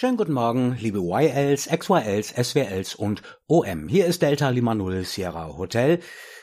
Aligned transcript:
Schönen 0.00 0.16
guten 0.16 0.32
Morgen, 0.32 0.78
liebe 0.80 1.00
YLs, 1.00 1.68
XYLs, 1.68 2.30
SWLs 2.30 2.94
und 2.94 3.20
OM. 3.48 3.86
Hier 3.86 4.06
ist 4.06 4.22
Delta 4.22 4.48
Lima 4.48 4.74
Null 4.74 5.04
Sierra 5.04 5.58
Hotel. 5.58 6.00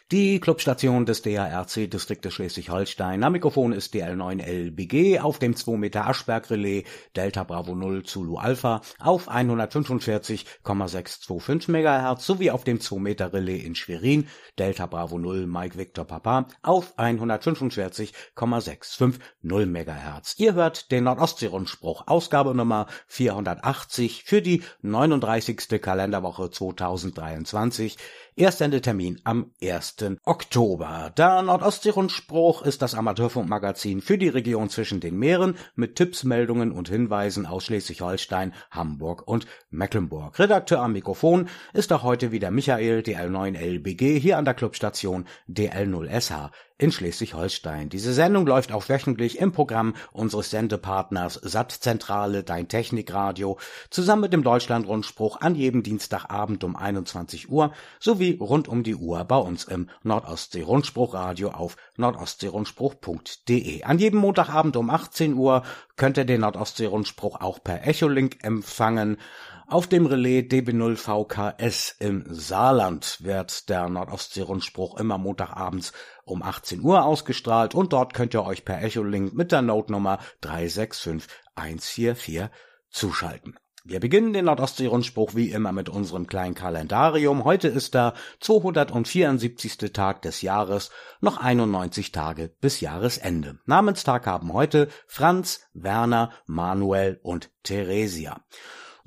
Die 0.09 0.39
Clubstation 0.39 1.05
des 1.05 1.21
DARC 1.21 1.91
Distriktes 1.91 2.33
Schleswig-Holstein. 2.33 3.25
Am 3.25 3.33
Mikrofon 3.33 3.73
ist 3.73 3.93
DL9LBG 3.93 5.20
auf 5.20 5.38
dem 5.38 5.54
2 5.54 5.75
Meter 5.75 6.07
Aschberg 6.07 6.49
Relais 6.49 6.86
Delta 7.18 7.43
Bravo 7.43 7.75
0 7.75 8.04
Zulu 8.04 8.38
Alpha 8.38 8.79
auf 8.99 9.28
145,625 9.28 11.68
MHz 11.68 12.25
sowie 12.25 12.51
auf 12.51 12.64
dem 12.64 12.79
2 12.79 13.00
Meter 13.00 13.33
Relais 13.33 13.65
in 13.65 13.75
Schwerin 13.75 14.29
Delta 14.57 14.86
Bravo 14.86 15.20
0 15.20 15.46
Mike 15.46 15.78
Victor 15.78 16.05
Papa 16.05 16.47
auf 16.61 16.97
145,650 16.97 19.19
MHz. 19.43 20.36
Ihr 20.37 20.54
hört 20.54 20.89
den 20.89 21.04
Nordostsee-Rundspruch, 21.04 22.07
Ausgabe 22.07 22.55
Nummer 22.55 22.87
480 23.07 24.24
für 24.24 24.42
die 24.42 24.64
39. 24.83 25.82
Kalenderwoche 25.82 26.50
2023. 26.50 27.97
Erstsendetermin 28.37 29.19
am 29.23 29.51
1. 29.64 29.96
Oktober. 30.23 31.11
Der 31.18 31.41
Nordostsee-Rundspruch 31.41 32.61
ist 32.61 32.83
das 32.83 32.94
Amateurfunkmagazin 32.94 34.00
für 34.00 34.19
die 34.19 34.30
Region 34.30 34.69
zwischen 34.69 35.00
den 35.00 35.17
Meeren 35.17 35.58
mit 35.73 35.95
Tipps, 35.95 36.23
Meldungen 36.23 36.72
und 36.72 36.88
Hinweisen 36.88 37.47
aus 37.47 37.66
Schleswig-Holstein, 37.66 38.53
Hamburg 38.69 39.28
und 39.28 39.47
Mecklenburg. 39.72 40.38
Redakteur 40.38 40.81
am 40.81 40.94
Mikrofon 40.94 41.50
ist 41.73 41.92
auch 41.92 42.03
heute 42.03 42.31
wieder 42.31 42.52
Michael 42.52 43.00
DL9LBG 43.00 44.19
hier 44.19 44.38
an 44.38 44.45
der 44.45 44.53
Clubstation 44.53 45.25
DL0SH 45.50 46.52
in 46.77 46.91
Schleswig-Holstein. 46.91 47.89
Diese 47.89 48.13
Sendung 48.13 48.45
läuft 48.45 48.72
auch 48.72 48.88
wöchentlich 48.88 49.39
im 49.39 49.52
Programm 49.52 49.95
unseres 50.11 50.52
Sendepartners 50.52 51.33
Sattzentrale 51.36 52.44
Dein 52.44 52.67
Technikradio 52.67 53.58
zusammen 53.89 54.22
mit 54.22 54.33
dem 54.33 54.44
Deutschlandrundspruch 54.44 55.41
an 55.41 55.55
jedem 55.55 55.81
Dienstagabend 55.81 56.63
um 56.63 56.75
21 56.75 57.50
Uhr 57.50 57.73
sowie 58.00 58.38
rund 58.39 58.67
um 58.67 58.84
die 58.84 58.95
Uhr 58.95 59.23
bei 59.23 59.38
uns 59.38 59.64
im 59.64 59.89
Nordostsee-Rundspruchradio 60.03 61.50
auf 61.50 61.78
nordostseerundspruch.de. 61.97 63.84
An 63.84 63.97
jedem 63.97 64.19
Montagabend 64.19 64.78
um 64.78 64.91
18 64.91 65.34
Uhr 65.34 65.64
könnt 65.95 66.17
ihr 66.17 66.25
den 66.25 66.41
Nordostsee-Rundspruch 66.41 67.41
auch 67.41 67.64
per 67.64 67.88
Echolink 67.88 68.44
empfangen. 68.44 69.17
Auf 69.70 69.86
dem 69.86 70.06
Relais 70.06 70.44
DB0VKS 70.44 71.96
im 72.00 72.23
Saarland 72.30 73.18
wird 73.22 73.68
der 73.68 73.90
Nordostsee-Rundspruch 73.90 74.98
immer 74.98 75.18
Montagabends 75.18 75.92
um 76.24 76.42
18 76.42 76.82
Uhr 76.82 77.04
ausgestrahlt 77.04 77.76
und 77.76 77.92
dort 77.92 78.14
könnt 78.14 78.34
ihr 78.34 78.46
euch 78.46 78.64
per 78.64 78.82
Echolink 78.82 79.34
mit 79.34 79.52
der 79.52 79.62
Notenummer 79.62 80.20
365144 80.40 82.50
zuschalten. 82.90 83.58
Wir 83.84 84.00
beginnen 84.00 84.32
den 84.32 84.46
Nordostsee-Rundspruch 84.46 85.36
wie 85.36 85.52
immer 85.52 85.74
mit 85.74 85.90
unserem 85.90 86.28
kleinen 86.28 86.56
Kalendarium. 86.56 87.44
Heute 87.44 87.68
ist 87.68 87.94
der 87.94 88.14
274. 88.40 89.92
Tag 89.92 90.22
des 90.22 90.42
Jahres, 90.42 90.92
noch 91.20 91.40
91 91.40 92.14
Tage 92.14 92.56
bis 92.62 92.80
Jahresende. 92.80 93.59
Namenstag 93.66 94.28
haben 94.28 94.54
heute 94.54 94.88
Franz, 95.08 95.68
Werner, 95.74 96.31
Manuel 96.46 97.20
und 97.22 97.52
Theresia. 97.64 98.40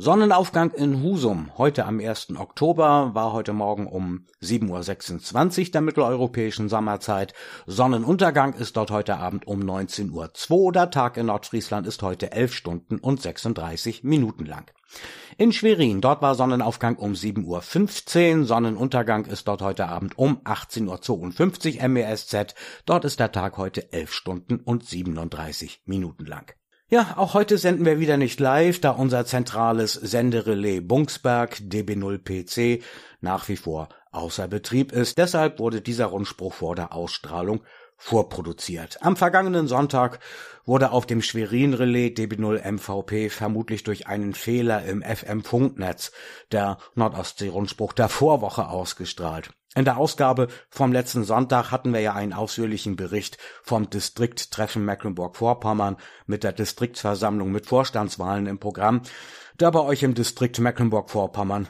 Sonnenaufgang 0.03 0.71
in 0.71 1.03
Husum 1.03 1.51
heute 1.59 1.85
am 1.85 2.01
1. 2.01 2.29
Oktober 2.39 3.11
war 3.13 3.35
heute 3.35 3.53
Morgen 3.53 3.87
um 3.87 4.25
7.26 4.41 5.67
Uhr 5.67 5.71
der 5.73 5.81
mitteleuropäischen 5.83 6.71
Sommerzeit. 6.71 7.35
Sonnenuntergang 7.67 8.55
ist 8.55 8.79
dort 8.79 8.91
heute 8.91 9.19
Abend 9.19 9.47
um 9.47 9.61
19.02 9.61 10.51
Uhr. 10.53 10.73
Der 10.73 10.91
Tag 10.91 11.19
in 11.19 11.27
Nordfriesland 11.27 11.87
ist 11.87 12.03
heute 12.03 12.33
11 12.33 12.55
Stunden 12.55 12.97
und 12.97 13.21
36 13.21 14.03
Minuten 14.03 14.47
lang. 14.47 14.71
In 15.37 15.53
Schwerin, 15.53 16.01
dort 16.01 16.23
war 16.23 16.35
Sonnenaufgang 16.35 16.97
um 16.97 17.13
7.15 17.13 18.39
Uhr, 18.39 18.47
Sonnenuntergang 18.47 19.27
ist 19.27 19.49
dort 19.49 19.61
heute 19.61 19.87
Abend 19.87 20.17
um 20.17 20.39
18.52 20.45 21.79
Uhr 21.79 21.89
MESZ. 21.89 22.55
Dort 22.87 23.05
ist 23.05 23.21
der 23.21 23.33
Tag 23.33 23.59
heute 23.59 23.93
11 23.93 24.15
Stunden 24.15 24.61
und 24.61 24.83
37 24.83 25.83
Minuten 25.85 26.25
lang. 26.25 26.55
Ja, 26.93 27.15
auch 27.19 27.35
heute 27.35 27.57
senden 27.57 27.87
wir 27.87 28.01
wieder 28.01 28.17
nicht 28.17 28.41
live, 28.41 28.81
da 28.81 28.91
unser 28.91 29.25
zentrales 29.25 29.93
Senderelais 29.93 30.81
Bungsberg 30.81 31.61
DB0PC 31.61 32.83
nach 33.21 33.49
wie 33.49 33.57
vor 33.57 33.89
außer 34.11 34.49
Betrieb 34.49 34.91
ist. 34.91 35.17
Deshalb 35.17 35.61
wurde 35.61 35.83
dieser 35.83 36.07
Rundspruch 36.07 36.53
vor 36.53 36.75
der 36.75 36.93
Ausstrahlung 36.93 37.63
vorproduziert. 37.97 38.99
Am 39.03 39.15
vergangenen 39.15 39.69
Sonntag 39.69 40.19
wurde 40.65 40.91
auf 40.91 41.07
dem 41.07 41.23
Schwerin-Relais 41.23 42.15
DB0 42.17 42.69
MVP 42.69 43.31
vermutlich 43.31 43.85
durch 43.85 44.09
einen 44.09 44.35
Fehler 44.35 44.85
im 44.85 45.01
FM-Funknetz 45.01 46.11
der 46.51 46.79
Nordostsee-Rundspruch 46.97 47.93
der 47.93 48.09
Vorwoche 48.09 48.67
ausgestrahlt. 48.67 49.51
In 49.77 49.85
der 49.85 49.99
Ausgabe 49.99 50.49
vom 50.69 50.93
letzten 50.93 51.23
Sonntag 51.23 51.71
hatten 51.71 51.93
wir 51.93 52.01
ja 52.01 52.15
einen 52.15 52.33
ausführlichen 52.33 52.97
Bericht 52.97 53.39
vom 53.63 53.89
Distrikttreffen 53.89 54.85
Mecklenburg-Vorpommern 54.85 55.97
mit 56.27 56.43
der 56.43 56.53
Distriktsversammlung 56.53 57.53
mit 57.53 57.67
Vorstandswahlen 57.67 58.49
im 58.49 58.59
Programm, 58.59 59.03
der 59.61 59.71
bei 59.71 59.81
euch 59.81 60.03
im 60.03 60.15
Distrikt 60.15 60.59
Mecklenburg-Vorpommern 60.59 61.69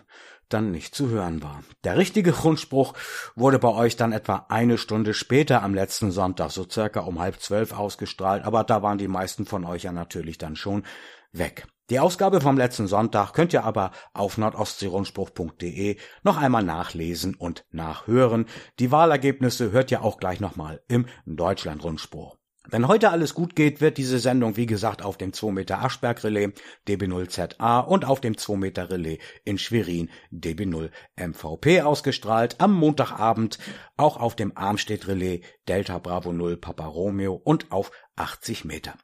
dann 0.49 0.71
nicht 0.71 0.95
zu 0.95 1.11
hören 1.11 1.43
war. 1.43 1.63
Der 1.85 1.99
richtige 1.99 2.33
Grundspruch 2.33 2.95
wurde 3.37 3.59
bei 3.59 3.69
euch 3.69 3.97
dann 3.97 4.13
etwa 4.13 4.47
eine 4.49 4.79
Stunde 4.79 5.13
später 5.13 5.63
am 5.63 5.75
letzten 5.75 6.11
Sonntag, 6.11 6.51
so 6.53 6.67
circa 6.69 7.01
um 7.01 7.21
halb 7.21 7.41
zwölf 7.41 7.73
ausgestrahlt, 7.73 8.45
aber 8.45 8.65
da 8.65 8.83
waren 8.83 8.99
die 8.99 9.09
meisten 9.09 9.45
von 9.45 9.65
euch 9.67 9.85
ja 9.85 9.93
natürlich 9.93 10.39
dann 10.39 10.57
schon 10.57 10.85
weg. 11.33 11.67
Die 11.91 11.99
Ausgabe 11.99 12.41
vom 12.41 12.57
letzten 12.57 12.87
Sonntag 12.87 13.33
könnt 13.33 13.53
ihr 13.53 13.65
aber 13.65 13.91
auf 14.15 14.39
nordostseerundspruch.de 14.39 15.97
noch 16.23 16.37
einmal 16.37 16.63
nachlesen 16.63 17.35
und 17.35 17.67
nachhören. 17.73 18.47
Die 18.79 18.93
Wahlergebnisse 18.93 19.73
hört 19.73 19.91
ihr 19.91 20.05
auch 20.05 20.19
gleich 20.19 20.39
nochmal 20.39 20.83
im 20.87 21.07
Deutschlandrundspruch. 21.27 22.37
Wenn 22.69 22.87
heute 22.87 23.11
alles 23.11 23.35
gut 23.35 23.57
geht, 23.57 23.81
wird 23.81 23.99
diese 23.99 24.21
Sendung 24.21 24.57
wie 24.57 24.67
gesagt 24.67 25.03
auf 25.03 25.17
dem 25.17 25.33
2 25.33 25.51
Meter 25.51 25.83
Aschberg 25.83 26.23
Relais 26.23 26.53
DB0ZA 26.87 27.85
und 27.85 28.05
auf 28.05 28.21
dem 28.21 28.37
2 28.39 28.57
Meter 28.57 28.89
Relais 28.89 29.19
in 29.45 29.59
Schwerin 29.59 30.11
DB0 30.31 30.91
MVP 31.17 31.83
ausgestrahlt. 31.83 32.61
Am 32.61 32.73
Montagabend 32.73 33.59
auch 33.97 34.17
auf 34.17 34.37
dem 34.37 34.57
Armstedt 34.57 35.09
Relais 35.09 35.41
Delta 35.67 35.99
Bravo 35.99 36.33
0 36.33 36.57
Papa 36.57 36.87
Romeo 36.87 37.35
und 37.35 37.73
auf 37.73 37.91
80 38.15 38.65
Meter. 38.65 38.95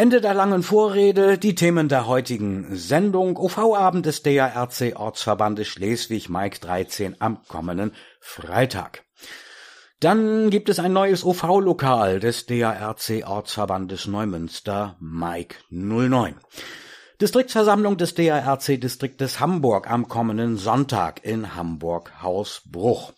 Ende 0.00 0.20
der 0.20 0.32
langen 0.32 0.62
Vorrede, 0.62 1.38
die 1.38 1.56
Themen 1.56 1.88
der 1.88 2.06
heutigen 2.06 2.76
Sendung. 2.76 3.36
OV-Abend 3.36 4.06
des 4.06 4.22
DARC 4.22 4.92
Ortsverbandes 4.94 5.66
Schleswig 5.66 6.28
Mike 6.28 6.60
13 6.60 7.16
am 7.18 7.42
kommenden 7.48 7.90
Freitag. 8.20 9.02
Dann 9.98 10.50
gibt 10.50 10.68
es 10.68 10.78
ein 10.78 10.92
neues 10.92 11.24
OV-Lokal 11.24 12.20
des 12.20 12.46
DARC 12.46 13.24
Ortsverbandes 13.26 14.06
Neumünster 14.06 14.96
Mike 15.00 15.56
09. 15.70 16.36
Distriktsversammlung 17.20 17.96
des 17.96 18.14
DARC 18.14 18.80
Distriktes 18.80 19.40
Hamburg 19.40 19.90
am 19.90 20.06
kommenden 20.06 20.58
Sonntag 20.58 21.24
in 21.24 21.56
Hamburg 21.56 22.22
Hausbruch. 22.22 23.14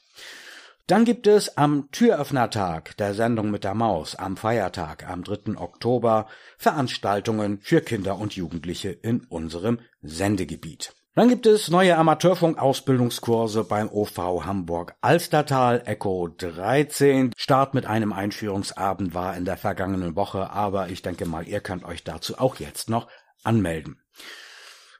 Dann 0.86 1.04
gibt 1.04 1.26
es 1.26 1.56
am 1.56 1.88
Türöffnertag 1.92 2.96
der 2.96 3.14
Sendung 3.14 3.50
mit 3.50 3.64
der 3.64 3.74
Maus 3.74 4.16
am 4.16 4.36
Feiertag 4.36 5.08
am 5.08 5.22
3. 5.22 5.56
Oktober 5.56 6.26
Veranstaltungen 6.58 7.60
für 7.62 7.80
Kinder 7.80 8.18
und 8.18 8.34
Jugendliche 8.34 8.90
in 8.90 9.24
unserem 9.24 9.78
Sendegebiet. 10.02 10.94
Dann 11.14 11.28
gibt 11.28 11.46
es 11.46 11.68
neue 11.68 11.96
Amateurfunk-Ausbildungskurse 11.96 13.64
beim 13.64 13.88
OV 13.90 14.44
Hamburg 14.44 14.94
Alstertal 15.00 15.82
Echo 15.84 16.28
13. 16.28 17.32
Start 17.36 17.74
mit 17.74 17.84
einem 17.84 18.12
Einführungsabend 18.12 19.12
war 19.12 19.36
in 19.36 19.44
der 19.44 19.56
vergangenen 19.56 20.14
Woche, 20.14 20.50
aber 20.50 20.88
ich 20.88 21.02
denke 21.02 21.26
mal, 21.26 21.48
ihr 21.48 21.60
könnt 21.60 21.84
euch 21.84 22.04
dazu 22.04 22.38
auch 22.38 22.56
jetzt 22.56 22.88
noch 22.88 23.08
anmelden. 23.42 24.00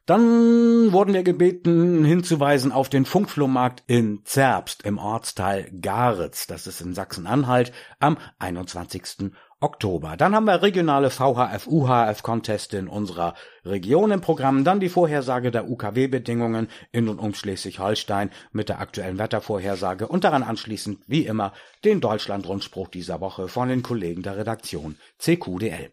Dann 0.06 0.92
wurden 0.92 1.14
wir 1.14 1.22
gebeten, 1.22 2.04
hinzuweisen 2.04 2.72
auf 2.72 2.88
den 2.88 3.04
Funkflohmarkt 3.04 3.84
in 3.86 4.24
Zerbst 4.24 4.82
im 4.82 4.98
Ortsteil 4.98 5.70
Garitz, 5.80 6.46
das 6.46 6.66
ist 6.66 6.80
in 6.80 6.94
Sachsen-Anhalt, 6.94 7.72
am 8.00 8.18
21. 8.38 9.30
Oktober. 9.60 10.16
Dann 10.16 10.34
haben 10.34 10.46
wir 10.46 10.62
regionale 10.62 11.10
VHF, 11.10 11.66
UHF 11.66 12.22
Conteste 12.22 12.78
in 12.78 12.88
unserer 12.88 13.34
Region 13.64 14.10
im 14.10 14.22
Programm, 14.22 14.64
dann 14.64 14.80
die 14.80 14.88
Vorhersage 14.88 15.50
der 15.50 15.68
UKW-Bedingungen 15.68 16.68
in 16.92 17.08
und 17.08 17.18
um 17.18 17.34
Schleswig-Holstein 17.34 18.30
mit 18.52 18.70
der 18.70 18.80
aktuellen 18.80 19.18
Wettervorhersage 19.18 20.08
und 20.08 20.24
daran 20.24 20.42
anschließend, 20.42 21.00
wie 21.06 21.26
immer, 21.26 21.52
den 21.84 22.00
Deutschland-Rundspruch 22.00 22.88
dieser 22.88 23.20
Woche 23.20 23.48
von 23.48 23.68
den 23.68 23.82
Kollegen 23.82 24.22
der 24.22 24.38
Redaktion 24.38 24.96
CQDL. 25.18 25.92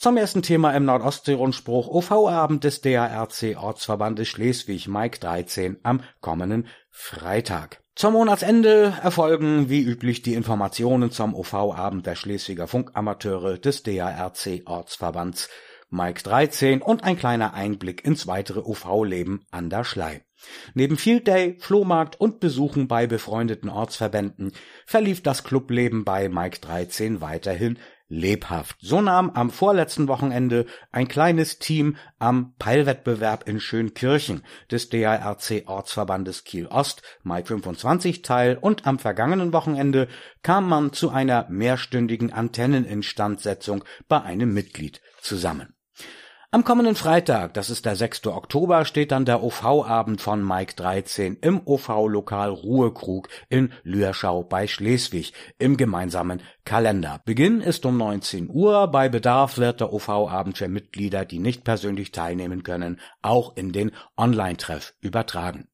Zum 0.00 0.16
ersten 0.16 0.40
Thema 0.40 0.70
im 0.70 0.86
Nordostsee-Rundspruch 0.86 1.86
OV-Abend 1.88 2.64
des 2.64 2.80
DARC 2.80 3.54
Ortsverbandes 3.58 4.28
Schleswig 4.28 4.88
Mike 4.88 5.18
13 5.18 5.76
am 5.82 6.00
kommenden 6.22 6.68
Freitag. 6.88 7.82
Zum 7.94 8.14
Monatsende 8.14 8.94
erfolgen 9.02 9.68
wie 9.68 9.82
üblich 9.82 10.22
die 10.22 10.32
Informationen 10.32 11.10
zum 11.10 11.34
OV-Abend 11.34 12.06
der 12.06 12.14
Schleswiger 12.14 12.66
Funkamateure 12.66 13.58
des 13.58 13.82
DARC 13.82 14.62
Ortsverbands 14.64 15.50
Mike 15.90 16.22
13 16.22 16.80
und 16.80 17.04
ein 17.04 17.18
kleiner 17.18 17.52
Einblick 17.52 18.02
ins 18.02 18.26
weitere 18.26 18.60
UV-Leben 18.60 19.44
an 19.50 19.68
der 19.68 19.84
Schlei. 19.84 20.24
Neben 20.72 20.96
Field 20.96 21.26
Day, 21.26 21.58
Flohmarkt 21.58 22.18
und 22.18 22.40
Besuchen 22.40 22.88
bei 22.88 23.06
befreundeten 23.06 23.68
Ortsverbänden 23.68 24.52
verlief 24.86 25.22
das 25.22 25.44
Clubleben 25.44 26.06
bei 26.06 26.30
Mike 26.30 26.60
13 26.60 27.20
weiterhin 27.20 27.78
lebhaft. 28.10 28.76
So 28.80 29.00
nahm 29.00 29.30
am 29.30 29.50
vorletzten 29.50 30.08
Wochenende 30.08 30.66
ein 30.92 31.08
kleines 31.08 31.58
Team 31.58 31.96
am 32.18 32.52
Peilwettbewerb 32.58 33.48
in 33.48 33.60
Schönkirchen 33.60 34.44
des 34.70 34.90
DARC 34.90 35.62
Ortsverbandes 35.66 36.44
Kiel 36.44 36.66
Ost 36.66 37.02
Mai 37.22 37.42
25 37.42 38.20
teil 38.20 38.58
und 38.60 38.86
am 38.86 38.98
vergangenen 38.98 39.54
Wochenende 39.54 40.08
kam 40.42 40.68
man 40.68 40.92
zu 40.92 41.10
einer 41.10 41.46
mehrstündigen 41.48 42.32
Antenneninstandsetzung 42.32 43.84
bei 44.08 44.20
einem 44.20 44.52
Mitglied 44.52 45.00
zusammen. 45.20 45.74
Am 46.52 46.64
kommenden 46.64 46.96
Freitag, 46.96 47.54
das 47.54 47.70
ist 47.70 47.84
der 47.86 47.94
6. 47.94 48.26
Oktober, 48.26 48.84
steht 48.84 49.12
dann 49.12 49.24
der 49.24 49.40
OV-Abend 49.44 50.20
von 50.20 50.44
Mike 50.44 50.74
13 50.74 51.36
im 51.42 51.60
OV-Lokal 51.64 52.50
Ruhekrug 52.50 53.28
in 53.48 53.72
Lührschau 53.84 54.42
bei 54.42 54.66
Schleswig 54.66 55.32
im 55.60 55.76
gemeinsamen 55.76 56.42
Kalender. 56.64 57.20
Beginn 57.24 57.60
ist 57.60 57.86
um 57.86 57.96
19 57.96 58.50
Uhr. 58.50 58.88
Bei 58.88 59.08
Bedarf 59.08 59.58
wird 59.58 59.78
der 59.78 59.92
OV-Abend 59.92 60.58
für 60.58 60.66
Mitglieder, 60.66 61.24
die 61.24 61.38
nicht 61.38 61.62
persönlich 61.62 62.10
teilnehmen 62.10 62.64
können, 62.64 62.98
auch 63.22 63.56
in 63.56 63.70
den 63.70 63.92
Online-Treff 64.16 64.94
übertragen. 65.00 65.68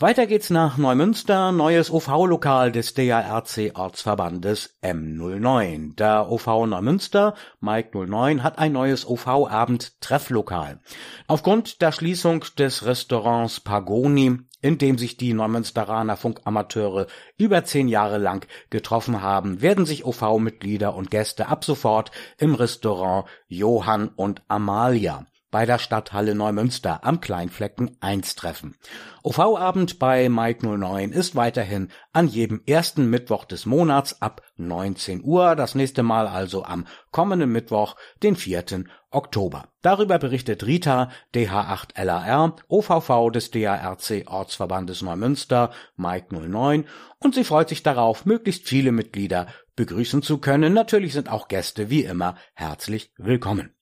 Weiter 0.00 0.26
geht's 0.26 0.50
nach 0.50 0.76
Neumünster, 0.76 1.52
neues 1.52 1.88
OV-Lokal 1.88 2.72
des 2.72 2.94
DARC-Ortsverbandes 2.94 4.76
M09. 4.82 5.94
Der 5.94 6.32
OV 6.32 6.66
Neumünster, 6.66 7.36
Mike 7.60 7.96
09, 7.96 8.42
hat 8.42 8.58
ein 8.58 8.72
neues 8.72 9.06
OV-Abend-Trefflokal. 9.06 10.80
Aufgrund 11.28 11.80
der 11.80 11.92
Schließung 11.92 12.44
des 12.58 12.84
Restaurants 12.84 13.60
Pagoni, 13.60 14.38
in 14.60 14.78
dem 14.78 14.98
sich 14.98 15.16
die 15.16 15.32
Neumünsteraner 15.32 16.16
Funkamateure 16.16 17.06
über 17.36 17.62
zehn 17.62 17.86
Jahre 17.86 18.18
lang 18.18 18.48
getroffen 18.70 19.22
haben, 19.22 19.62
werden 19.62 19.86
sich 19.86 20.04
OV-Mitglieder 20.04 20.92
und 20.92 21.12
Gäste 21.12 21.46
ab 21.46 21.64
sofort 21.64 22.10
im 22.36 22.56
Restaurant 22.56 23.28
Johann 23.46 24.08
und 24.08 24.42
Amalia 24.48 25.24
bei 25.54 25.66
der 25.66 25.78
Stadthalle 25.78 26.34
Neumünster 26.34 27.04
am 27.04 27.20
Kleinflecken 27.20 27.96
1 28.00 28.34
treffen. 28.34 28.74
OV-Abend 29.22 30.00
bei 30.00 30.28
Mike 30.28 30.66
09 30.66 31.12
ist 31.12 31.36
weiterhin 31.36 31.92
an 32.12 32.26
jedem 32.26 32.60
ersten 32.66 33.08
Mittwoch 33.08 33.44
des 33.44 33.64
Monats 33.64 34.20
ab 34.20 34.42
19 34.56 35.22
Uhr, 35.22 35.54
das 35.54 35.76
nächste 35.76 36.02
Mal 36.02 36.26
also 36.26 36.64
am 36.64 36.88
kommenden 37.12 37.52
Mittwoch, 37.52 37.94
den 38.24 38.34
4. 38.34 38.82
Oktober. 39.12 39.68
Darüber 39.80 40.18
berichtet 40.18 40.66
Rita, 40.66 41.12
DH8LAR, 41.36 42.56
OVV 42.66 43.30
des 43.30 43.52
DARC 43.52 44.24
Ortsverbandes 44.26 45.02
Neumünster, 45.02 45.70
Mike 45.94 46.34
09, 46.34 46.84
und 47.20 47.36
sie 47.36 47.44
freut 47.44 47.68
sich 47.68 47.84
darauf, 47.84 48.26
möglichst 48.26 48.66
viele 48.66 48.90
Mitglieder 48.90 49.46
begrüßen 49.76 50.20
zu 50.20 50.38
können. 50.38 50.72
Natürlich 50.72 51.12
sind 51.12 51.30
auch 51.30 51.46
Gäste 51.46 51.90
wie 51.90 52.02
immer 52.02 52.34
herzlich 52.54 53.12
willkommen. 53.18 53.72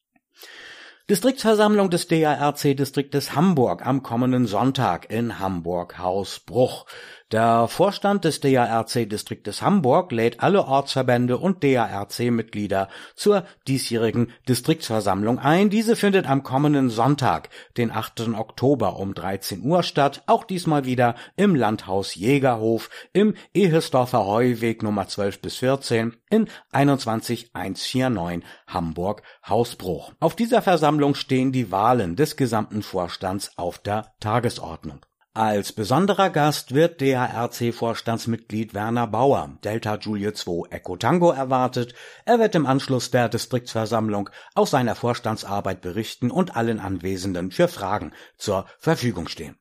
Distriktversammlung 1.12 1.90
des 1.90 2.08
DARC-Distriktes 2.08 3.36
Hamburg 3.36 3.84
am 3.84 4.02
kommenden 4.02 4.46
Sonntag 4.46 5.10
in 5.10 5.38
Hamburg-Hausbruch. 5.38 6.86
Der 7.32 7.66
Vorstand 7.66 8.26
des 8.26 8.40
DARC-Distriktes 8.40 9.62
Hamburg 9.62 10.12
lädt 10.12 10.40
alle 10.40 10.66
Ortsverbände 10.66 11.38
und 11.38 11.64
DARC-Mitglieder 11.64 12.90
zur 13.14 13.46
diesjährigen 13.66 14.30
Distriktsversammlung 14.50 15.38
ein. 15.38 15.70
Diese 15.70 15.96
findet 15.96 16.28
am 16.28 16.42
kommenden 16.42 16.90
Sonntag, 16.90 17.48
den 17.78 17.90
8. 17.90 18.28
Oktober 18.36 18.98
um 18.98 19.14
13 19.14 19.64
Uhr 19.64 19.82
statt, 19.82 20.22
auch 20.26 20.44
diesmal 20.44 20.84
wieder 20.84 21.14
im 21.34 21.54
Landhaus 21.54 22.14
Jägerhof 22.14 22.90
im 23.14 23.32
Ehesdorfer 23.54 24.26
Heuweg 24.26 24.82
Nummer 24.82 25.08
12 25.08 25.40
bis 25.40 25.56
14 25.56 26.14
in 26.28 26.48
21149 26.72 28.42
Hamburg 28.66 29.22
Hausbruch. 29.48 30.12
Auf 30.20 30.36
dieser 30.36 30.60
Versammlung 30.60 31.14
stehen 31.14 31.50
die 31.50 31.70
Wahlen 31.70 32.14
des 32.14 32.36
gesamten 32.36 32.82
Vorstands 32.82 33.56
auf 33.56 33.78
der 33.78 34.12
Tagesordnung. 34.20 35.00
Als 35.34 35.72
besonderer 35.72 36.28
Gast 36.28 36.74
wird 36.74 37.00
DHRC-Vorstandsmitglied 37.00 38.74
Werner 38.74 39.06
Bauer, 39.06 39.56
Delta 39.64 39.96
Julie 39.96 40.34
2 40.34 40.68
Echo 40.68 40.98
Tango 40.98 41.30
erwartet. 41.30 41.94
Er 42.26 42.38
wird 42.38 42.54
im 42.54 42.66
Anschluss 42.66 43.10
der 43.10 43.30
Distriktsversammlung 43.30 44.28
aus 44.54 44.72
seiner 44.72 44.94
Vorstandsarbeit 44.94 45.80
berichten 45.80 46.30
und 46.30 46.54
allen 46.54 46.80
Anwesenden 46.80 47.50
für 47.50 47.68
Fragen 47.68 48.12
zur 48.36 48.66
Verfügung 48.78 49.26
stehen. 49.26 49.56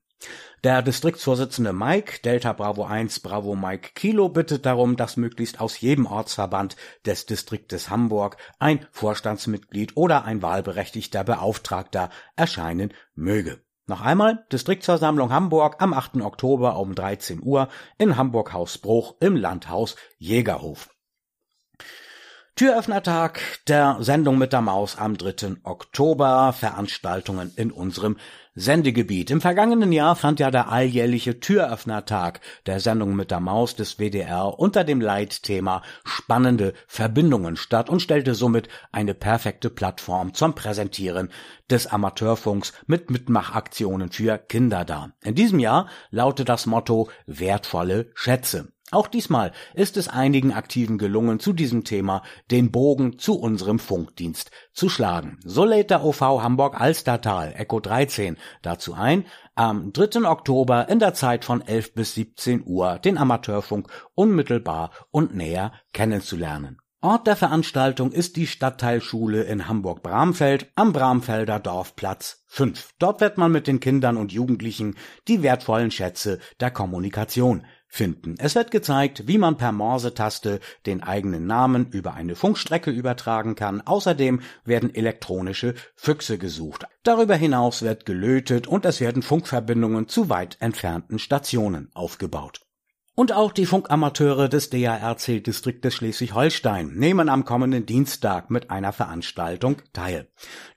Der 0.65 0.81
Distriktsvorsitzende 0.81 1.71
Mike, 1.71 2.19
Delta 2.21 2.51
Bravo 2.51 2.83
1 2.83 3.21
Bravo 3.21 3.55
Mike 3.55 3.91
Kilo, 3.95 4.27
bittet 4.27 4.65
darum, 4.65 4.97
dass 4.97 5.15
möglichst 5.15 5.61
aus 5.61 5.79
jedem 5.79 6.05
Ortsverband 6.05 6.75
des 7.05 7.27
Distriktes 7.27 7.89
Hamburg 7.89 8.35
ein 8.59 8.85
Vorstandsmitglied 8.91 9.95
oder 9.95 10.25
ein 10.25 10.41
wahlberechtigter 10.41 11.23
Beauftragter 11.23 12.09
erscheinen 12.35 12.93
möge. 13.15 13.61
Noch 13.91 13.99
einmal 13.99 14.45
Distriktsversammlung 14.53 15.33
Hamburg 15.33 15.81
am 15.81 15.93
8. 15.93 16.21
Oktober 16.21 16.77
um 16.77 16.95
13 16.95 17.43
Uhr 17.43 17.67
in 17.97 18.15
Hamburg-Hausbruch 18.15 19.15
im 19.19 19.35
Landhaus 19.35 19.97
Jägerhof. 20.17 20.87
Türöffnertag 22.55 23.41
der 23.67 23.97
Sendung 23.99 24.37
mit 24.37 24.53
der 24.53 24.61
Maus 24.61 24.97
am 24.97 25.17
3. 25.17 25.57
Oktober, 25.63 26.53
Veranstaltungen 26.53 27.51
in 27.57 27.69
unserem 27.69 28.15
Sendegebiet. 28.53 29.31
Im 29.31 29.39
vergangenen 29.39 29.93
Jahr 29.93 30.17
fand 30.17 30.41
ja 30.41 30.51
der 30.51 30.69
alljährliche 30.69 31.39
Türöffnertag 31.39 32.41
der 32.65 32.81
Sendung 32.81 33.15
mit 33.15 33.31
der 33.31 33.39
Maus 33.39 33.77
des 33.77 33.97
WDR 33.97 34.59
unter 34.59 34.83
dem 34.83 34.99
Leitthema 34.99 35.83
Spannende 36.03 36.73
Verbindungen 36.85 37.55
statt 37.55 37.89
und 37.89 38.01
stellte 38.01 38.35
somit 38.35 38.67
eine 38.91 39.13
perfekte 39.13 39.69
Plattform 39.69 40.33
zum 40.33 40.53
Präsentieren 40.53 41.29
des 41.69 41.87
Amateurfunks 41.87 42.73
mit 42.87 43.09
Mitmachaktionen 43.09 44.11
für 44.11 44.37
Kinder 44.37 44.83
dar. 44.83 45.13
In 45.23 45.35
diesem 45.35 45.59
Jahr 45.59 45.87
lautet 46.09 46.49
das 46.49 46.65
Motto 46.65 47.09
Wertvolle 47.25 48.11
Schätze. 48.15 48.73
Auch 48.91 49.07
diesmal 49.07 49.53
ist 49.73 49.95
es 49.95 50.09
einigen 50.09 50.51
Aktiven 50.51 50.97
gelungen, 50.97 51.39
zu 51.39 51.53
diesem 51.53 51.85
Thema 51.85 52.23
den 52.51 52.71
Bogen 52.71 53.17
zu 53.17 53.39
unserem 53.39 53.79
Funkdienst 53.79 54.51
zu 54.73 54.89
schlagen. 54.89 55.39
So 55.45 55.63
lädt 55.63 55.91
der 55.91 56.03
OV 56.03 56.19
Hamburg 56.19 56.79
Alstertal 56.79 57.53
Echo 57.55 57.79
13 57.79 58.35
dazu 58.61 58.93
ein, 58.93 59.25
am 59.55 59.93
3. 59.93 60.27
Oktober 60.27 60.89
in 60.89 60.99
der 60.99 61.13
Zeit 61.13 61.45
von 61.45 61.61
11 61.61 61.93
bis 61.93 62.15
17 62.15 62.63
Uhr 62.65 62.99
den 62.99 63.17
Amateurfunk 63.17 63.87
unmittelbar 64.13 64.91
und 65.09 65.35
näher 65.35 65.71
kennenzulernen. 65.93 66.77
Ort 67.03 67.25
der 67.25 67.35
Veranstaltung 67.35 68.11
ist 68.11 68.35
die 68.35 68.45
Stadtteilschule 68.45 69.41
in 69.41 69.67
Hamburg-Bramfeld 69.67 70.69
am 70.75 70.93
Bramfelder 70.93 71.59
Dorfplatz 71.59 72.43
5. 72.45 72.91
Dort 72.99 73.21
wird 73.21 73.39
man 73.39 73.51
mit 73.51 73.65
den 73.65 73.79
Kindern 73.79 74.17
und 74.17 74.31
Jugendlichen 74.31 74.95
die 75.27 75.41
wertvollen 75.41 75.89
Schätze 75.89 76.39
der 76.59 76.69
Kommunikation 76.69 77.65
finden. 77.91 78.35
Es 78.39 78.55
wird 78.55 78.71
gezeigt, 78.71 79.27
wie 79.27 79.37
man 79.37 79.57
per 79.57 79.73
Morsetaste 79.73 80.61
den 80.85 81.03
eigenen 81.03 81.45
Namen 81.45 81.89
über 81.91 82.13
eine 82.13 82.35
Funkstrecke 82.35 82.89
übertragen 82.89 83.55
kann. 83.55 83.81
Außerdem 83.81 84.39
werden 84.63 84.95
elektronische 84.95 85.75
Füchse 85.93 86.37
gesucht. 86.37 86.87
Darüber 87.03 87.35
hinaus 87.35 87.81
wird 87.81 88.05
gelötet 88.05 88.65
und 88.65 88.85
es 88.85 89.01
werden 89.01 89.21
Funkverbindungen 89.21 90.07
zu 90.07 90.29
weit 90.29 90.55
entfernten 90.61 91.19
Stationen 91.19 91.91
aufgebaut. 91.93 92.61
Und 93.21 93.33
auch 93.33 93.51
die 93.51 93.67
Funkamateure 93.67 94.49
des 94.49 94.71
DARC-Distriktes 94.71 95.93
Schleswig-Holstein 95.93 96.95
nehmen 96.95 97.29
am 97.29 97.45
kommenden 97.45 97.85
Dienstag 97.85 98.49
mit 98.49 98.71
einer 98.71 98.93
Veranstaltung 98.93 99.75
teil. 99.93 100.27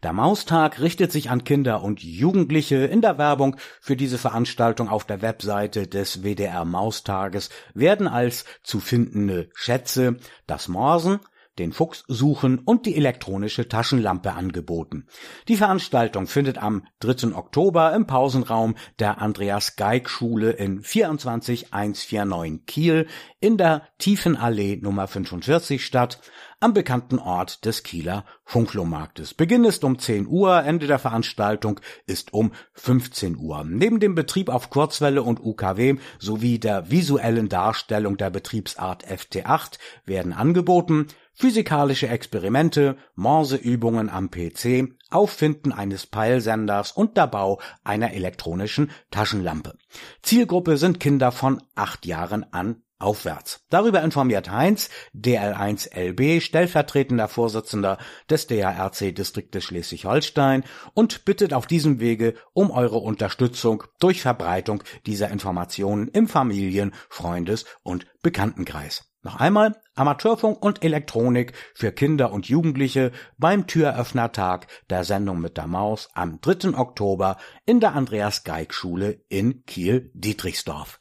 Der 0.03 0.13
Maustag 0.13 0.79
richtet 0.79 1.11
sich 1.11 1.31
an 1.31 1.45
Kinder 1.45 1.83
und 1.83 2.03
Jugendliche. 2.03 2.85
In 2.85 3.01
der 3.01 3.17
Werbung 3.17 3.57
für 3.81 3.97
diese 3.97 4.19
Veranstaltung 4.19 4.91
auf 4.91 5.07
der 5.07 5.23
Webseite 5.23 5.87
des 5.87 6.23
WDR 6.23 6.67
Maustages 6.67 7.49
werden 7.73 8.07
als 8.07 8.45
zu 8.63 8.79
findende 8.79 9.49
Schätze 9.55 10.19
das 10.47 10.69
Morsen, 10.69 11.21
den 11.59 11.73
Fuchs 11.73 12.05
suchen 12.09 12.59
und 12.59 12.87
die 12.87 12.97
elektronische 12.97 13.69
Taschenlampe 13.69 14.33
angeboten. 14.33 15.07
Die 15.49 15.57
Veranstaltung 15.57 16.27
findet 16.27 16.59
am 16.59 16.87
3. 17.01 17.35
Oktober 17.35 17.95
im 17.95 18.07
Pausenraum 18.07 18.75
der 18.99 19.21
Andreas 19.21 19.77
Geig 19.77 20.09
Schule 20.09 20.51
in 20.51 20.83
24149 20.83 22.67
Kiel 22.67 23.07
in 23.41 23.57
der 23.57 23.89
Tiefenallee 23.99 24.79
Nummer 24.83 25.07
45 25.07 25.85
statt, 25.85 26.21
am 26.65 26.73
bekannten 26.73 27.19
Ort 27.19 27.67
des 27.67 27.83
Kieler 27.83 28.25
Funklomarktes. 28.45 29.35
Beginn 29.35 29.65
ist 29.65 29.85
um 29.85 29.99
10 29.99 30.27
Uhr, 30.27 30.63
Ende 30.65 30.87
der 30.87 30.99
Veranstaltung 30.99 31.79
ist 32.07 32.33
um 32.33 32.53
15 32.73 33.37
Uhr. 33.37 33.65
Neben 33.65 34.01
dem 34.01 34.15
Betrieb 34.15 34.49
auf 34.49 34.71
Kurzwelle 34.71 35.23
und 35.23 35.41
UKW 35.41 35.97
sowie 36.19 36.59
der 36.59 36.91
visuellen 36.91 37.51
Darstellung 37.51 38.17
der 38.17 38.31
Betriebsart 38.31 39.07
FT8 39.07 39.79
werden 40.07 40.33
angeboten 40.33 41.09
physikalische 41.35 42.09
Experimente, 42.09 42.97
Morseübungen 43.15 44.09
am 44.09 44.31
PC, 44.31 44.95
Auffinden 45.11 45.73
eines 45.73 46.07
Peilsenders 46.07 46.93
und 46.93 47.17
der 47.17 47.27
Bau 47.27 47.61
einer 47.83 48.13
elektronischen 48.15 48.91
Taschenlampe. 49.11 49.77
Zielgruppe 50.23 50.77
sind 50.77 51.01
Kinder 51.01 51.33
von 51.33 51.63
acht 51.75 52.07
Jahren 52.07 52.47
an 52.53 52.83
aufwärts. 52.99 53.65
Darüber 53.71 54.03
informiert 54.03 54.51
Heinz, 54.51 54.89
DL1LB, 55.15 56.41
stellvertretender 56.41 57.29
Vorsitzender 57.29 57.99
des 58.31 58.47
DARC-Distriktes 58.47 59.65
Schleswig-Holstein 59.65 60.65
und 60.95 61.25
bittet 61.25 61.53
auf 61.53 61.67
diesem 61.67 62.01
Wege 62.01 62.35
um 62.53 62.71
eure 62.71 62.99
Unterstützung 62.99 63.85
durch 64.01 64.23
Verbreitung 64.23 64.83
dieser 65.07 65.31
Informationen 65.31 66.09
im 66.09 66.29
Familien-, 66.29 66.95
Freundes- 67.09 67.67
und 67.83 68.07
Bekanntenkreis. 68.23 69.14
Noch 69.25 69.37
einmal 69.37 69.75
Amateurfunk 69.95 70.63
und 70.63 70.85
Elektronik 70.85 71.55
für 71.75 71.93
Kinder 71.93 72.31
und 72.31 72.47
Jugendliche 72.47 73.11
beim 73.39 73.67
Türöffnertag 73.67 74.67
der 74.91 75.05
Sendung 75.05 75.41
mit 75.41 75.57
der 75.57 75.67
Maus 75.67 76.11
am 76.13 76.43
3. 76.43 76.77
Oktober 76.77 77.39
in 77.65 77.81
der 77.81 77.95
Andreas 77.95 78.45
Geig 78.45 78.75
Schule 78.75 79.23
in 79.31 79.65
Kiel-Dietrichsdorf. 79.65 81.01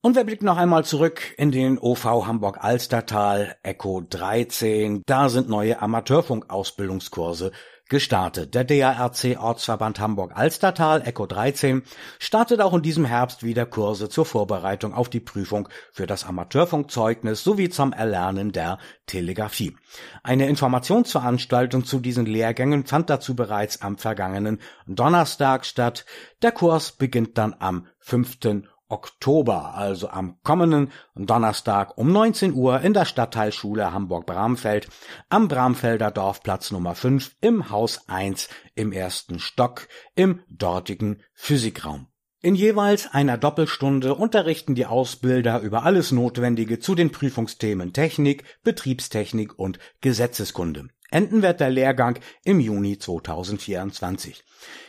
Und 0.00 0.14
wir 0.14 0.22
blicken 0.22 0.44
noch 0.44 0.58
einmal 0.58 0.84
zurück 0.84 1.34
in 1.36 1.50
den 1.50 1.76
OV 1.76 2.04
Hamburg 2.04 2.62
Alstertal 2.62 3.56
Echo 3.64 4.00
13. 4.02 5.02
Da 5.04 5.28
sind 5.28 5.48
neue 5.48 5.82
Amateurfunk-Ausbildungskurse 5.82 7.50
gestartet. 7.88 8.54
Der 8.54 8.64
DARC 8.64 9.36
Ortsverband 9.38 10.00
Hamburg 10.00 10.32
Alstertal 10.34 11.02
Echo 11.06 11.26
13 11.26 11.82
startet 12.18 12.60
auch 12.60 12.74
in 12.74 12.82
diesem 12.82 13.04
Herbst 13.04 13.42
wieder 13.42 13.66
Kurse 13.66 14.08
zur 14.08 14.24
Vorbereitung 14.24 14.94
auf 14.94 15.08
die 15.08 15.20
Prüfung 15.20 15.68
für 15.92 16.06
das 16.06 16.24
Amateurfunkzeugnis 16.24 17.44
sowie 17.44 17.68
zum 17.68 17.92
Erlernen 17.92 18.52
der 18.52 18.78
Telegrafie. 19.06 19.76
Eine 20.22 20.48
Informationsveranstaltung 20.48 21.84
zu 21.84 22.00
diesen 22.00 22.26
Lehrgängen 22.26 22.86
fand 22.86 23.10
dazu 23.10 23.36
bereits 23.36 23.82
am 23.82 23.98
vergangenen 23.98 24.60
Donnerstag 24.86 25.66
statt. 25.66 26.06
Der 26.42 26.52
Kurs 26.52 26.92
beginnt 26.92 27.36
dann 27.38 27.54
am 27.58 27.86
5. 28.00 28.38
Oktober, 28.94 29.74
also 29.74 30.08
am 30.08 30.36
kommenden 30.44 30.92
Donnerstag 31.16 31.98
um 31.98 32.12
19 32.12 32.52
Uhr 32.52 32.80
in 32.80 32.94
der 32.94 33.06
Stadtteilschule 33.06 33.92
Hamburg-Bramfeld 33.92 34.86
am 35.28 35.48
Bramfelder 35.48 36.12
Dorfplatz 36.12 36.70
Nummer 36.70 36.94
5 36.94 37.34
im 37.40 37.70
Haus 37.70 38.08
1 38.08 38.48
im 38.76 38.92
ersten 38.92 39.40
Stock 39.40 39.88
im 40.14 40.42
dortigen 40.48 41.24
Physikraum. 41.32 42.06
In 42.40 42.54
jeweils 42.54 43.12
einer 43.12 43.36
Doppelstunde 43.36 44.14
unterrichten 44.14 44.76
die 44.76 44.86
Ausbilder 44.86 45.58
über 45.58 45.82
alles 45.82 46.12
Notwendige 46.12 46.78
zu 46.78 46.94
den 46.94 47.10
Prüfungsthemen 47.10 47.92
Technik, 47.92 48.44
Betriebstechnik 48.62 49.58
und 49.58 49.80
Gesetzeskunde. 50.02 50.88
Enden 51.14 51.42
wird 51.42 51.60
der 51.60 51.70
Lehrgang 51.70 52.18
im 52.42 52.58
Juni 52.58 52.98
2024. 52.98 54.42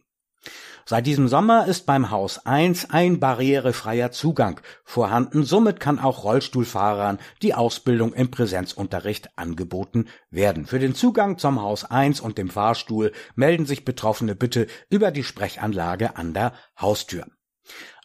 Seit 0.87 1.07
diesem 1.07 1.29
Sommer 1.29 1.67
ist 1.67 1.87
beim 1.87 2.11
Haus 2.11 2.45
1 2.47 2.91
ein 2.91 3.21
barrierefreier 3.21 4.11
Zugang 4.11 4.61
vorhanden. 4.83 5.45
Somit 5.45 5.79
kann 5.79 5.99
auch 5.99 6.25
Rollstuhlfahrern 6.25 7.19
die 7.43 7.55
Ausbildung 7.55 8.13
im 8.13 8.31
Präsenzunterricht 8.31 9.39
angeboten 9.39 10.09
werden. 10.31 10.67
Für 10.67 10.79
den 10.79 10.95
Zugang 10.95 11.39
zum 11.39 11.63
Haus 11.63 11.85
1 11.85 12.21
und 12.21 12.39
dem 12.39 12.49
Fahrstuhl 12.49 13.13
melden 13.37 13.67
sich 13.67 13.85
Betroffene 13.85 14.35
bitte 14.35 14.67
über 14.89 15.11
die 15.11 15.25
Sprechanlage 15.25 16.17
an 16.17 16.35
der 16.35 16.55
Haustür. 16.81 17.27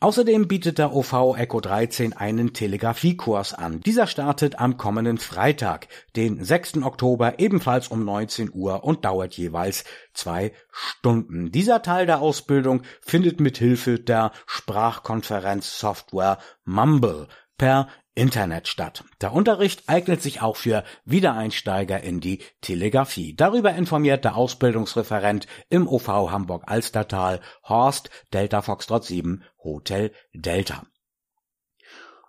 Außerdem 0.05 0.47
bietet 0.47 0.77
der 0.77 0.93
OV 0.93 1.35
Echo 1.35 1.59
13 1.59 2.13
einen 2.13 2.53
Telegrafiekurs 2.53 3.55
an. 3.55 3.81
Dieser 3.81 4.05
startet 4.05 4.59
am 4.59 4.77
kommenden 4.77 5.17
Freitag, 5.17 5.87
den 6.15 6.43
6. 6.43 6.83
Oktober, 6.83 7.39
ebenfalls 7.39 7.87
um 7.87 8.05
19 8.05 8.51
Uhr 8.53 8.83
und 8.83 9.03
dauert 9.03 9.33
jeweils 9.33 9.83
zwei 10.13 10.51
Stunden. 10.71 11.51
Dieser 11.51 11.81
Teil 11.81 12.05
der 12.05 12.21
Ausbildung 12.21 12.83
findet 13.01 13.39
mit 13.39 13.57
Hilfe 13.57 13.99
der 13.99 14.31
Sprachkonferenzsoftware 14.45 16.37
Mumble 16.65 17.27
per 17.57 17.87
Internet 18.15 18.67
statt. 18.67 19.03
Der 19.21 19.33
Unterricht 19.33 19.83
eignet 19.87 20.21
sich 20.21 20.41
auch 20.41 20.55
für 20.55 20.83
Wiedereinsteiger 21.03 22.01
in 22.01 22.21
die 22.21 22.39
Telegrafie. 22.61 23.35
Darüber 23.35 23.73
informiert 23.73 24.23
der 24.23 24.35
Ausbildungsreferent 24.35 25.47
im 25.69 25.87
OV 25.87 26.07
Hamburg 26.07 26.63
Alstertal 26.65 27.41
Horst 27.63 28.09
Delta 28.33 28.61
Foxtrot 28.61 29.03
7 29.03 29.43
Hotel 29.63 30.11
Delta. 30.33 30.83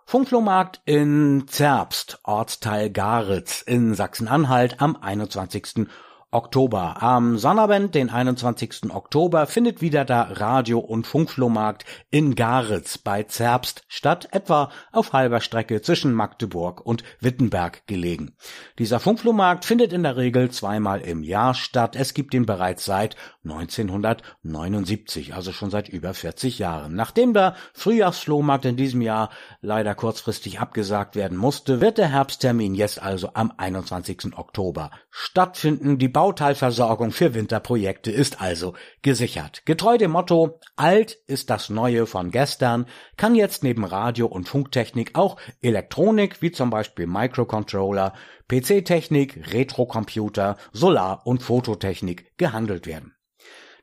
Funkflohmarkt 0.05 0.81
in 0.85 1.47
Zerbst, 1.47 2.19
Ortsteil 2.23 2.89
Garitz 2.89 3.61
in 3.61 3.93
Sachsen-Anhalt 3.93 4.79
am 4.79 4.95
21. 4.95 5.87
Oktober. 6.31 7.01
Am 7.01 7.37
Sonnabend, 7.37 7.95
den 7.95 8.09
21. 8.09 8.93
Oktober, 8.93 9.47
findet 9.47 9.81
wieder 9.81 10.03
der 10.03 10.41
Radio- 10.41 10.79
und 10.79 11.07
Funkflohmarkt 11.07 11.85
in 12.11 12.35
Garitz 12.35 12.97
bei 12.97 13.23
Zerbst 13.23 13.83
statt, 13.87 14.27
etwa 14.31 14.69
auf 14.91 15.13
halber 15.13 15.39
Strecke 15.39 15.81
zwischen 15.81 16.13
Magdeburg 16.13 16.85
und 16.85 17.03
Wittenberg 17.21 17.87
gelegen. 17.87 18.35
Dieser 18.77 18.99
Funkflohmarkt 18.99 19.63
findet 19.63 19.93
in 19.93 20.03
der 20.03 20.17
Regel 20.17 20.51
zweimal 20.51 20.99
im 20.99 21.23
Jahr 21.23 21.53
statt. 21.53 21.95
Es 21.95 22.13
gibt 22.13 22.33
ihn 22.33 22.45
bereits 22.45 22.83
seit 22.83 23.15
1979, 23.49 25.33
also 25.33 25.51
schon 25.51 25.71
seit 25.71 25.89
über 25.89 26.13
40 26.13 26.59
Jahren. 26.59 26.93
Nachdem 26.93 27.33
der 27.33 27.55
Frühjahrsflohmarkt 27.73 28.65
in 28.65 28.77
diesem 28.77 29.01
Jahr 29.01 29.31
leider 29.61 29.95
kurzfristig 29.95 30.59
abgesagt 30.59 31.15
werden 31.15 31.37
musste, 31.37 31.81
wird 31.81 31.97
der 31.97 32.09
Herbsttermin 32.09 32.75
jetzt 32.75 33.01
also 33.01 33.31
am 33.33 33.51
21. 33.57 34.37
Oktober 34.37 34.91
stattfinden. 35.09 35.97
Die 35.97 36.07
Bau 36.07 36.27
Bauteilversorgung 36.27 37.11
für 37.11 37.33
Winterprojekte 37.33 38.11
ist 38.11 38.41
also 38.41 38.73
gesichert. 39.01 39.65
Getreu 39.65 39.97
dem 39.97 40.11
Motto 40.11 40.59
Alt 40.75 41.17
ist 41.25 41.49
das 41.49 41.69
Neue 41.69 42.05
von 42.05 42.31
gestern 42.31 42.85
kann 43.15 43.33
jetzt 43.33 43.63
neben 43.63 43.85
Radio- 43.85 44.27
und 44.27 44.49
Funktechnik 44.49 45.11
auch 45.15 45.37
Elektronik 45.61 46.41
wie 46.41 46.51
zum 46.51 46.69
Beispiel 46.69 47.07
Microcontroller, 47.07 48.13
PC-Technik, 48.49 49.53
Retrocomputer, 49.53 50.57
Solar- 50.73 51.25
und 51.25 51.41
Fototechnik 51.41 52.37
gehandelt 52.37 52.85
werden. 52.85 53.16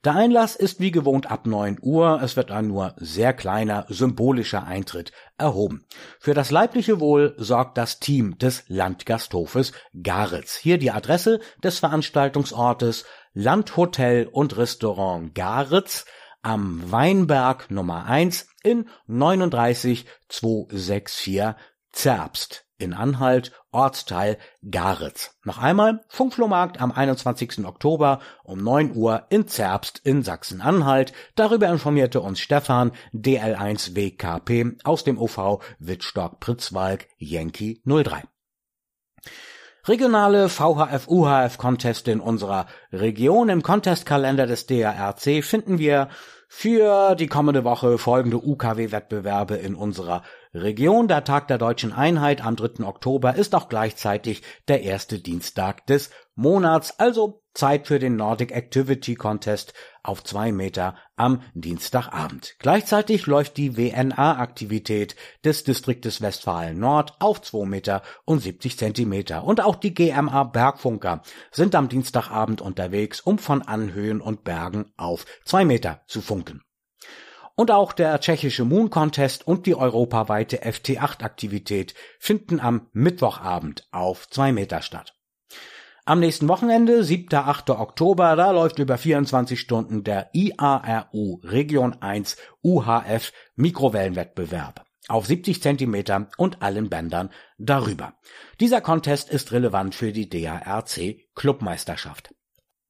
Der 0.05 0.15
Einlass 0.17 0.55
ist 0.55 0.81
wie 0.81 0.91
gewohnt 0.91 1.31
ab 1.31 1.47
9 1.47 1.79
Uhr. 1.81 2.21
Es 2.23 2.37
wird 2.37 2.51
ein 2.51 2.69
nur 2.69 2.93
sehr 2.99 3.33
kleiner 3.33 3.87
symbolischer 3.89 4.67
Eintritt 4.67 5.13
erhoben. 5.39 5.87
Für 6.21 6.35
das 6.35 6.51
leibliche 6.51 7.01
Wohl 7.01 7.35
sorgt 7.39 7.79
das 7.79 8.01
Team 8.01 8.37
des 8.37 8.65
Landgasthofes 8.69 9.73
Garitz. 10.03 10.57
Hier 10.57 10.77
die 10.77 10.91
Adresse 10.91 11.41
des 11.63 11.79
Veranstaltungsortes 11.79 13.07
Landhotel 13.33 14.27
und 14.27 14.59
Restaurant 14.59 15.35
Garitz 15.35 16.05
am 16.43 16.93
Weinberg 16.93 17.71
Nummer 17.71 18.05
1 18.05 18.47
in 18.63 18.91
39264 19.07 21.55
Zerbst 21.93 22.67
in 22.85 22.95
Anhalt, 22.95 23.51
Ortsteil 23.73 24.39
Garitz. 24.71 25.35
Noch 25.43 25.59
einmal 25.59 26.05
Funkflohmarkt 26.09 26.81
am 26.81 26.93
21. 26.93 27.65
Oktober 27.65 28.21
um 28.45 28.63
9 28.63 28.95
Uhr 28.95 29.27
in 29.31 29.49
Zerbst 29.49 30.01
in 30.05 30.23
Sachsen-Anhalt. 30.23 31.13
Darüber 31.35 31.69
informierte 31.69 32.21
uns 32.21 32.39
Stefan, 32.39 32.93
DL1 33.13 33.97
WKP 33.97 34.77
aus 34.85 35.03
dem 35.03 35.19
OV 35.19 35.61
Wittstock-Pritzwalk 35.81 37.09
Yankee 37.19 37.83
03. 37.85 38.23
Regionale 39.87 40.49
VHF-UHF-Conteste 40.49 42.11
in 42.11 42.21
unserer 42.21 42.67
Region 42.91 43.51
im 43.51 43.63
Contestkalender 43.63 44.47
des 44.47 44.67
DRC 44.67 45.45
finden 45.45 45.79
wir 45.79 46.09
für 46.49 47.17
die 47.17 47.27
kommende 47.27 47.65
Woche 47.65 47.99
folgende 47.99 48.39
UKW-Wettbewerbe 48.39 49.57
in 49.57 49.75
unserer 49.75 50.23
Region. 50.55 51.09
Der 51.09 51.25
Tag 51.25 51.49
der 51.49 51.59
deutschen 51.59 51.93
Einheit 51.93 52.45
am 52.45 52.57
3. 52.57 52.85
Oktober 52.85 53.35
ist 53.35 53.55
auch 53.55 53.69
gleichzeitig 53.69 54.43
der 54.69 54.83
erste 54.83 55.19
Dienstag 55.19 55.87
des 55.87 56.11
Monats, 56.37 56.99
also 56.99 57.43
Zeit 57.55 57.87
für 57.87 57.99
den 57.99 58.17
Nordic 58.17 58.51
Activity 58.53 59.15
Contest 59.15 59.75
auf 60.03 60.25
zwei 60.25 60.53
Meter 60.53 60.97
am 61.17 61.43
Dienstagabend. 61.55 62.57
Gleichzeitig 62.59 63.27
läuft 63.27 63.57
die 63.57 63.77
WNA-Aktivität 63.77 65.15
des 65.45 65.65
Distriktes 65.65 66.21
Westfalen 66.21 66.79
Nord 66.79 67.15
auf 67.21 67.43
zwei 67.43 67.65
Meter 67.65 68.03
und 68.25 68.41
70 68.41 68.79
Zentimeter. 68.79 69.45
Und 69.45 69.61
auch 69.61 69.77
die 69.77 69.95
GMA 69.95 70.45
Bergfunker 70.45 71.23
sind 71.53 71.75
am 71.75 71.89
Dienstagabend 71.89 72.61
unterwegs, 72.61 73.21
um 73.21 73.39
von 73.39 73.63
Anhöhen 73.63 74.21
und 74.21 74.45
Bergen 74.45 74.93
auf 74.97 75.25
zwei 75.45 75.65
Meter 75.65 76.03
zu 76.07 76.21
funken. 76.21 76.63
Und 77.57 77.71
auch 77.71 77.93
der 77.93 78.21
tschechische 78.21 78.65
Moon 78.65 78.91
Contest 78.91 79.47
und 79.47 79.67
die 79.67 79.77
europaweite 79.77 80.65
FT8-Aktivität 80.65 81.95
finden 82.19 82.59
am 82.59 82.89
Mittwochabend 82.93 83.87
auf 83.93 84.29
zwei 84.29 84.53
Meter 84.53 84.83
statt. 84.83 85.15
Am 86.05 86.21
nächsten 86.21 86.49
Wochenende, 86.49 87.05
7. 87.05 87.33
8. 87.33 87.71
Oktober, 87.71 88.37
da 88.37 88.51
läuft 88.51 88.79
über 88.79 88.99
24 88.99 89.59
Stunden 89.59 90.05
der 90.05 90.31
IARU 90.35 91.41
Region 91.45 91.95
1 92.03 92.37
UHF 92.63 93.33
Mikrowellenwettbewerb 93.57 94.85
auf 95.09 95.27
70 95.27 95.63
Zentimeter 95.63 96.29
und 96.37 96.63
allen 96.63 96.89
Bändern 96.89 97.31
darüber. 97.59 98.15
Dieser 98.61 98.81
Contest 98.81 99.31
ist 99.31 99.53
relevant 99.53 99.95
für 99.95 100.13
die 100.13 100.29
DARC 100.29 101.17
Clubmeisterschaft. 101.35 102.35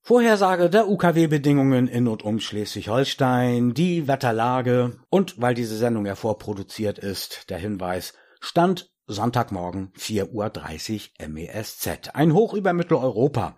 Vorhersage 0.06 0.68
der 0.68 0.86
UKW-Bedingungen 0.86 1.88
in 1.88 2.08
und 2.08 2.22
um 2.24 2.38
Schleswig-Holstein, 2.38 3.72
die 3.72 4.06
Wetterlage 4.06 4.98
und 5.08 5.40
weil 5.40 5.54
diese 5.54 5.78
Sendung 5.78 6.04
ja 6.04 6.14
vorproduziert 6.14 6.98
ist, 6.98 7.48
der 7.48 7.56
Hinweis, 7.56 8.12
Stand 8.38 8.92
Sonntagmorgen 9.06 9.94
4.30 9.98 11.08
Uhr 11.22 11.28
MESZ. 11.30 12.10
Ein 12.12 12.34
Hoch 12.34 12.52
über 12.52 12.74
Mitteleuropa 12.74 13.56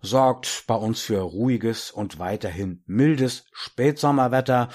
sorgt 0.00 0.64
bei 0.66 0.76
uns 0.76 1.02
für 1.02 1.20
ruhiges 1.20 1.90
und 1.90 2.18
weiterhin 2.18 2.82
mildes 2.86 3.44
Spätsommerwetter. 3.52 4.70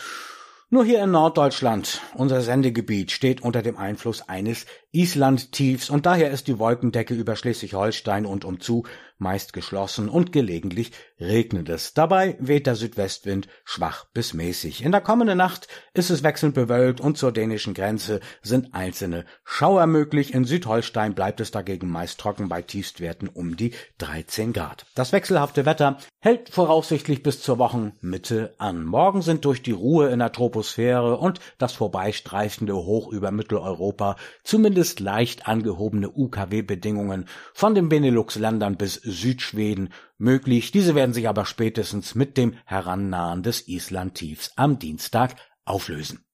Nur 0.69 0.85
hier 0.85 1.03
in 1.03 1.09
Norddeutschland, 1.09 1.99
unser 2.13 2.41
Sendegebiet, 2.41 3.09
steht 3.09 3.41
unter 3.41 3.63
dem 3.63 3.77
Einfluss 3.77 4.29
eines 4.29 4.67
Islandtiefs 4.97 5.91
und 5.91 6.07
daher 6.07 6.31
ist 6.31 6.47
die 6.47 6.57
Wolkendecke 6.57 7.13
über 7.13 7.35
Schleswig-Holstein 7.35 8.25
und 8.25 8.45
umzu 8.45 8.83
meist 9.19 9.53
geschlossen 9.53 10.09
und 10.09 10.31
gelegentlich 10.31 10.91
regnet 11.19 11.69
es. 11.69 11.93
Dabei 11.93 12.35
weht 12.39 12.67
der 12.67 12.75
Südwestwind 12.75 13.47
schwach 13.63 14.05
bis 14.13 14.33
mäßig. 14.33 14.83
In 14.83 14.91
der 14.91 15.01
kommenden 15.01 15.37
Nacht 15.37 15.67
ist 15.93 16.09
es 16.09 16.23
wechselnd 16.23 16.55
bewölkt 16.55 16.99
und 16.99 17.17
zur 17.17 17.31
dänischen 17.31 17.73
Grenze 17.73 18.21
sind 18.41 18.73
einzelne 18.73 19.25
Schauer 19.43 19.85
möglich. 19.87 20.33
In 20.33 20.45
Südholstein 20.45 21.13
bleibt 21.13 21.41
es 21.41 21.51
dagegen 21.51 21.89
meist 21.89 22.19
trocken 22.19 22.49
bei 22.49 22.61
Tiefstwerten 22.61 23.27
um 23.27 23.55
die 23.55 23.73
13 23.99 24.53
Grad. 24.53 24.85
Das 24.95 25.11
wechselhafte 25.11 25.65
Wetter 25.65 25.97
hält 26.19 26.49
voraussichtlich 26.49 27.23
bis 27.23 27.41
zur 27.41 27.57
Wochenmitte 27.57 28.55
an. 28.57 28.83
Morgen 28.83 29.21
sind 29.21 29.45
durch 29.45 29.61
die 29.61 29.71
Ruhe 29.71 30.09
in 30.09 30.19
der 30.19 30.31
Troposphäre 30.31 31.17
und 31.17 31.39
das 31.57 31.73
vorbeistreifende 31.73 32.75
Hoch 32.75 33.11
über 33.11 33.31
Mitteleuropa 33.31 34.15
zumindest 34.43 34.86
leicht 34.99 35.47
angehobene 35.47 36.09
UKW-Bedingungen 36.09 37.25
von 37.53 37.75
den 37.75 37.89
Benelux-Ländern 37.89 38.77
bis 38.77 38.95
Südschweden 38.95 39.89
möglich. 40.17 40.71
Diese 40.71 40.95
werden 40.95 41.13
sich 41.13 41.27
aber 41.27 41.45
spätestens 41.45 42.15
mit 42.15 42.37
dem 42.37 42.55
Herannahen 42.65 43.43
des 43.43 43.67
Islandtiefs 43.67 44.53
am 44.55 44.79
Dienstag 44.79 45.35
auflösen. 45.65 46.27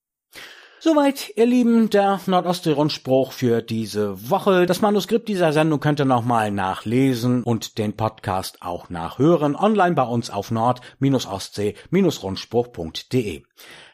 Soweit, 0.86 1.32
ihr 1.38 1.46
Lieben, 1.46 1.90
der 1.90 2.20
Nordostsee-Rundspruch 2.26 3.32
für 3.32 3.62
diese 3.62 4.30
Woche. 4.30 4.66
Das 4.66 4.82
Manuskript 4.82 5.30
dieser 5.30 5.54
Sendung 5.54 5.80
könnt 5.80 6.02
ihr 6.02 6.06
nochmal 6.06 6.52
nachlesen 6.52 7.42
und 7.42 7.78
den 7.78 7.96
Podcast 7.96 8.62
auch 8.62 8.90
nachhören 8.90 9.56
online 9.56 9.96
bei 9.96 10.04
uns 10.04 10.30
auf 10.30 10.52
nord-ostsee-rundspruch.de. 10.52 13.44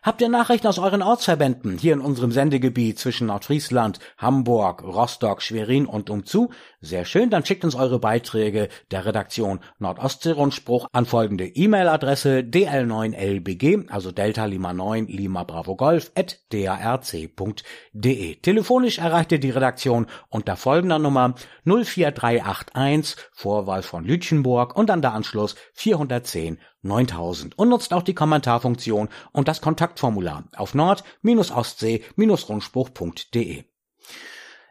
Habt 0.01 0.21
ihr 0.21 0.29
Nachrichten 0.29 0.67
aus 0.67 0.79
euren 0.79 1.01
Ortsverbänden 1.01 1.77
hier 1.77 1.91
in 1.91 1.99
unserem 1.99 2.31
Sendegebiet 2.31 2.97
zwischen 2.97 3.27
Nordfriesland, 3.27 3.99
Hamburg, 4.17 4.81
Rostock, 4.81 5.41
Schwerin 5.41 5.85
und 5.85 6.09
umzu? 6.09 6.51
Sehr 6.79 7.03
schön, 7.03 7.29
dann 7.29 7.45
schickt 7.45 7.65
uns 7.65 7.75
eure 7.75 7.99
Beiträge 7.99 8.69
der 8.91 9.05
Redaktion 9.05 9.59
Nordostsee-Rundspruch 9.79 10.87
an 10.93 11.05
folgende 11.05 11.47
E-Mail-Adresse 11.47 12.39
dl9lbg, 12.39 13.89
also 13.89 14.13
Delta 14.13 14.45
Lima 14.45 14.71
9 14.71 15.07
Lima 15.07 15.43
Bravo 15.43 15.75
Golf 15.75 16.13
at 16.15 16.39
darc.de. 16.53 18.35
Telefonisch 18.35 18.99
erreicht 18.99 19.33
ihr 19.33 19.39
die 19.39 19.49
Redaktion 19.49 20.07
unter 20.29 20.55
folgender 20.55 20.99
Nummer 20.99 21.35
04381 21.65 23.17
Vorwahl 23.33 23.83
von 23.83 24.05
Lütchenburg 24.05 24.77
und 24.77 24.87
dann 24.89 25.01
der 25.01 25.13
Anschluss 25.13 25.55
410 25.73 26.57
9000 26.81 27.57
und 27.57 27.69
nutzt 27.69 27.93
auch 27.93 28.03
die 28.03 28.13
Kommentarfunktion 28.13 29.07
und 29.31 29.47
das 29.47 29.61
Kontaktformular 29.61 30.43
auf 30.55 30.75
nord-ostsee-rundspruch.de. 30.75 33.63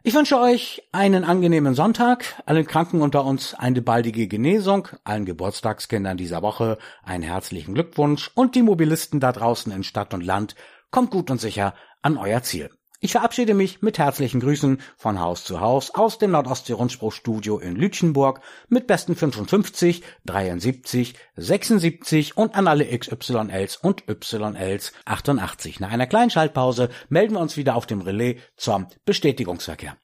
Ich 0.04 0.14
wünsche 0.14 0.38
euch 0.38 0.88
einen 0.92 1.24
angenehmen 1.24 1.74
Sonntag, 1.74 2.40
allen 2.46 2.66
Kranken 2.66 3.02
unter 3.02 3.24
uns 3.24 3.54
eine 3.54 3.82
baldige 3.82 4.28
Genesung, 4.28 4.88
allen 5.04 5.24
Geburtstagskindern 5.24 6.16
dieser 6.16 6.40
Woche 6.40 6.78
einen 7.02 7.24
herzlichen 7.24 7.74
Glückwunsch 7.74 8.30
und 8.34 8.54
die 8.54 8.62
Mobilisten 8.62 9.20
da 9.20 9.32
draußen 9.32 9.72
in 9.72 9.82
Stadt 9.82 10.14
und 10.14 10.24
Land, 10.24 10.54
kommt 10.90 11.10
gut 11.10 11.30
und 11.30 11.40
sicher 11.40 11.74
an 12.00 12.16
euer 12.16 12.42
Ziel. 12.42 12.70
Ich 13.00 13.12
verabschiede 13.12 13.54
mich 13.54 13.80
mit 13.80 14.00
herzlichen 14.00 14.40
Grüßen 14.40 14.80
von 14.96 15.20
Haus 15.20 15.44
zu 15.44 15.60
Haus 15.60 15.94
aus 15.94 16.18
dem 16.18 16.32
Nordostsee-Rundspruchstudio 16.32 17.60
in 17.60 17.76
Lütchenburg 17.76 18.40
mit 18.68 18.88
besten 18.88 19.14
55, 19.14 20.02
73, 20.24 21.14
76 21.36 22.36
und 22.36 22.56
an 22.56 22.66
alle 22.66 22.86
XYLs 22.86 23.76
und 23.76 24.02
YLs 24.08 24.92
88. 25.04 25.78
Nach 25.78 25.92
einer 25.92 26.08
kleinen 26.08 26.30
Schaltpause 26.30 26.88
melden 27.08 27.34
wir 27.34 27.40
uns 27.40 27.56
wieder 27.56 27.76
auf 27.76 27.86
dem 27.86 28.00
Relais 28.00 28.40
zum 28.56 28.88
Bestätigungsverkehr. 29.04 29.96